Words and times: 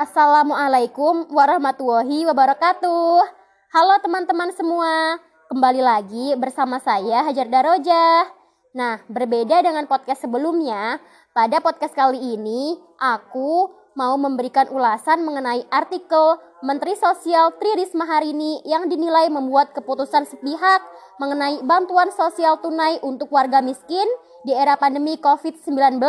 Assalamualaikum 0.00 1.28
warahmatullahi 1.28 2.24
wabarakatuh. 2.24 3.20
Halo 3.68 3.94
teman-teman 4.00 4.48
semua, 4.56 5.20
kembali 5.52 5.84
lagi 5.84 6.32
bersama 6.40 6.80
saya 6.80 7.20
Hajar 7.28 7.52
Daroja. 7.52 8.24
Nah, 8.72 9.04
berbeda 9.12 9.60
dengan 9.60 9.84
podcast 9.84 10.24
sebelumnya, 10.24 10.96
pada 11.36 11.60
podcast 11.60 11.92
kali 11.92 12.16
ini 12.16 12.80
aku 12.96 13.68
mau 13.92 14.16
memberikan 14.16 14.72
ulasan 14.72 15.20
mengenai 15.20 15.68
artikel 15.68 16.40
Menteri 16.64 16.96
Sosial 16.96 17.60
Tri 17.60 17.84
Risma 17.84 18.08
hari 18.08 18.32
ini 18.32 18.64
yang 18.64 18.88
dinilai 18.88 19.28
membuat 19.28 19.76
keputusan 19.76 20.24
sepihak 20.24 20.80
mengenai 21.20 21.60
bantuan 21.60 22.08
sosial 22.08 22.56
tunai 22.64 23.04
untuk 23.04 23.28
warga 23.28 23.60
miskin 23.60 24.08
di 24.48 24.56
era 24.56 24.80
pandemi 24.80 25.20
COVID-19 25.20 26.00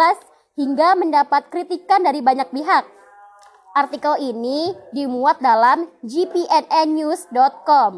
hingga 0.56 0.96
mendapat 0.96 1.52
kritikan 1.52 2.08
dari 2.08 2.24
banyak 2.24 2.48
pihak. 2.56 3.01
Artikel 3.72 4.20
ini 4.20 4.76
dimuat 4.92 5.40
dalam 5.40 5.88
gpnnews.com. 6.04 7.94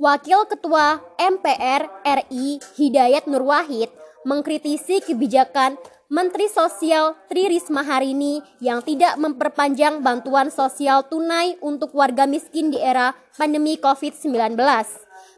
Wakil 0.00 0.40
Ketua 0.48 1.04
MPR 1.20 1.88
RI 2.04 2.56
Hidayat 2.80 3.28
Nur 3.28 3.44
Wahid 3.44 3.92
mengkritisi 4.24 5.04
kebijakan 5.04 5.76
Menteri 6.08 6.48
Sosial 6.48 7.20
Tri 7.28 7.52
Risma 7.52 7.84
hari 7.84 8.16
ini 8.16 8.40
yang 8.64 8.80
tidak 8.80 9.20
memperpanjang 9.20 10.00
bantuan 10.00 10.48
sosial 10.48 11.04
tunai 11.04 11.60
untuk 11.60 11.92
warga 11.92 12.24
miskin 12.24 12.72
di 12.72 12.80
era 12.80 13.12
pandemi 13.36 13.76
COVID-19. 13.76 14.56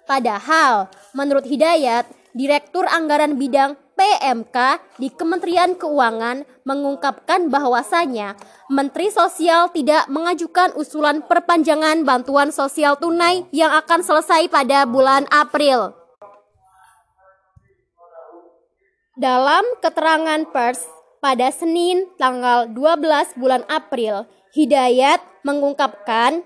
Padahal, 0.07 0.87
menurut 1.11 1.43
Hidayat, 1.43 2.07
Direktur 2.39 2.87
Anggaran 2.87 3.35
Bidang 3.35 3.75
PMK 3.99 4.79
di 5.03 5.11
Kementerian 5.11 5.75
Keuangan 5.75 6.47
mengungkapkan 6.63 7.51
bahwasanya 7.51 8.39
Menteri 8.71 9.11
Sosial 9.11 9.75
tidak 9.75 10.07
mengajukan 10.07 10.71
usulan 10.79 11.27
perpanjangan 11.27 12.07
bantuan 12.07 12.55
sosial 12.55 12.95
tunai 12.95 13.51
yang 13.51 13.75
akan 13.75 14.07
selesai 14.07 14.47
pada 14.47 14.87
bulan 14.87 15.27
April. 15.35 15.99
Dalam 19.19 19.67
keterangan 19.83 20.47
pers 20.55 20.87
pada 21.19 21.51
Senin 21.51 22.07
tanggal 22.15 22.71
12 22.71 23.35
bulan 23.35 23.67
April, 23.67 24.31
Hidayat 24.55 25.21
mengungkapkan 25.43 26.41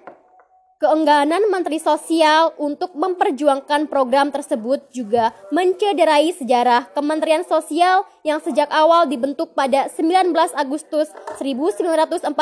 Keengganan 0.82 1.46
Menteri 1.46 1.78
Sosial 1.78 2.58
untuk 2.58 2.90
memperjuangkan 2.98 3.86
program 3.86 4.34
tersebut 4.34 4.90
juga 4.90 5.30
mencederai 5.54 6.34
sejarah 6.34 6.90
Kementerian 6.90 7.46
Sosial 7.46 8.02
yang 8.26 8.42
sejak 8.42 8.66
awal 8.66 9.06
dibentuk 9.06 9.54
pada 9.54 9.86
19 9.86 10.34
Agustus 10.58 11.06
1945 11.38 12.34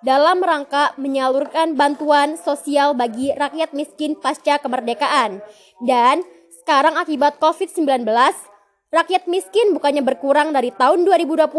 dalam 0.00 0.38
rangka 0.40 0.96
menyalurkan 0.96 1.76
bantuan 1.76 2.40
sosial 2.40 2.96
bagi 2.96 3.36
rakyat 3.36 3.76
miskin 3.76 4.16
pasca 4.16 4.56
kemerdekaan. 4.56 5.44
Dan 5.84 6.24
sekarang 6.64 6.96
akibat 6.96 7.36
COVID-19, 7.36 8.08
rakyat 8.96 9.28
miskin 9.28 9.76
bukannya 9.76 10.00
berkurang 10.00 10.56
dari 10.56 10.72
tahun 10.72 11.04
2020, 11.04 11.52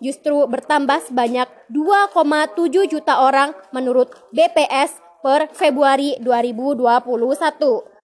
justru 0.00 0.48
bertambah 0.48 1.04
sebanyak 1.04 1.52
2,7 1.68 2.88
juta 2.88 3.20
orang 3.20 3.52
menurut 3.76 4.08
BPS 4.32 5.07
per 5.22 5.50
Februari 5.54 6.14
2021. 6.22 7.98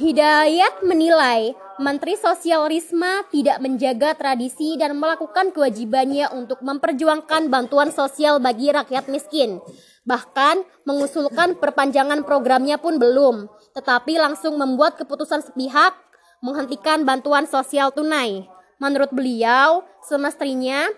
Hidayat 0.00 0.80
menilai 0.80 1.52
Menteri 1.76 2.16
Sosial 2.16 2.72
Risma 2.72 3.20
tidak 3.28 3.60
menjaga 3.60 4.16
tradisi 4.16 4.80
dan 4.80 4.96
melakukan 4.96 5.52
kewajibannya 5.52 6.32
untuk 6.32 6.64
memperjuangkan 6.64 7.52
bantuan 7.52 7.92
sosial 7.92 8.40
bagi 8.40 8.72
rakyat 8.72 9.12
miskin. 9.12 9.60
Bahkan 10.08 10.64
mengusulkan 10.88 11.60
perpanjangan 11.60 12.24
programnya 12.24 12.80
pun 12.80 12.96
belum, 12.96 13.44
tetapi 13.76 14.16
langsung 14.16 14.56
membuat 14.56 14.96
keputusan 14.96 15.44
sepihak 15.44 15.92
menghentikan 16.40 17.04
bantuan 17.04 17.44
sosial 17.44 17.92
tunai. 17.92 18.48
Menurut 18.80 19.12
beliau, 19.12 19.84
semestinya 20.00 20.88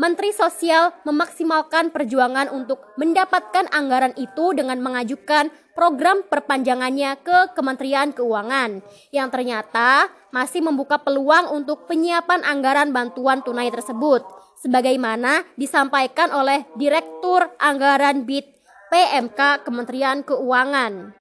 Menteri 0.00 0.32
Sosial 0.32 0.96
memaksimalkan 1.04 1.92
perjuangan 1.92 2.48
untuk 2.56 2.80
mendapatkan 2.96 3.68
anggaran 3.68 4.16
itu 4.16 4.56
dengan 4.56 4.80
mengajukan 4.80 5.52
program 5.76 6.24
perpanjangannya 6.24 7.20
ke 7.20 7.52
Kementerian 7.52 8.16
Keuangan 8.16 8.80
yang 9.12 9.28
ternyata 9.28 10.08
masih 10.32 10.64
membuka 10.64 10.96
peluang 11.04 11.52
untuk 11.52 11.84
penyiapan 11.84 12.40
anggaran 12.48 12.96
bantuan 12.96 13.44
tunai 13.44 13.68
tersebut 13.68 14.24
sebagaimana 14.64 15.44
disampaikan 15.60 16.32
oleh 16.32 16.64
Direktur 16.80 17.52
Anggaran 17.60 18.24
BIT 18.24 18.48
PMK 18.88 19.68
Kementerian 19.68 20.24
Keuangan. 20.24 21.12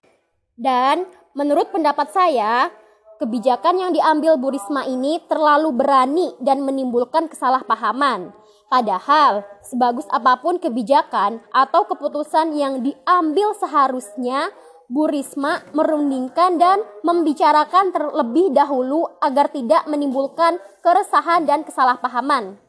Dan 0.55 1.03
menurut 1.35 1.75
pendapat 1.75 2.15
saya, 2.15 2.71
kebijakan 3.19 3.75
yang 3.75 3.91
diambil 3.91 4.39
Bu 4.39 4.55
Risma 4.55 4.87
ini 4.87 5.19
terlalu 5.27 5.75
berani 5.75 6.31
dan 6.39 6.63
menimbulkan 6.63 7.27
kesalahpahaman. 7.27 8.31
Padahal, 8.69 9.49
sebagus 9.65 10.05
apa 10.13 10.37
pun 10.45 10.61
kebijakan 10.61 11.41
atau 11.49 11.89
keputusan 11.89 12.53
yang 12.53 12.85
diambil 12.85 13.57
seharusnya, 13.57 14.53
Bu 14.85 15.09
Risma 15.09 15.65
merundingkan 15.73 16.61
dan 16.61 16.85
membicarakan 17.01 17.89
terlebih 17.89 18.53
dahulu 18.53 19.09
agar 19.25 19.49
tidak 19.49 19.89
menimbulkan 19.89 20.61
keresahan 20.85 21.49
dan 21.49 21.65
kesalahpahaman. 21.65 22.61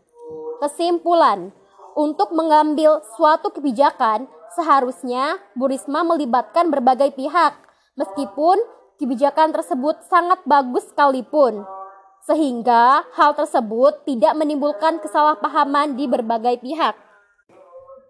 Kesimpulan, 0.65 1.53
untuk 1.93 2.33
mengambil 2.33 3.05
suatu 3.17 3.53
kebijakan, 3.53 4.25
seharusnya 4.57 5.37
Bu 5.53 5.69
Risma 5.69 6.01
melibatkan 6.01 6.73
berbagai 6.73 7.13
pihak, 7.13 7.61
meskipun 8.01 8.57
kebijakan 8.97 9.53
tersebut 9.53 10.01
sangat 10.09 10.41
bagus 10.49 10.89
sekalipun 10.89 11.65
sehingga 12.31 13.03
hal 13.19 13.35
tersebut 13.35 14.07
tidak 14.07 14.39
menimbulkan 14.39 15.03
kesalahpahaman 15.03 15.99
di 15.99 16.07
berbagai 16.07 16.63
pihak. 16.63 16.95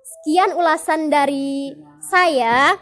Sekian 0.04 0.52
ulasan 0.52 1.08
dari 1.08 1.72
saya. 2.04 2.76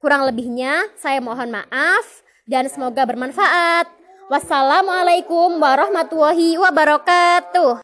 Kurang 0.00 0.24
lebihnya 0.24 0.88
saya 0.96 1.20
mohon 1.20 1.52
maaf 1.52 2.24
dan 2.48 2.72
semoga 2.72 3.04
bermanfaat. 3.04 3.92
Wassalamualaikum 4.32 5.60
warahmatullahi 5.60 6.56
wabarakatuh. 6.56 7.76